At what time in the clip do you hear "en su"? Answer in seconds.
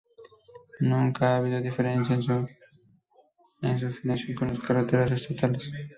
2.15-2.41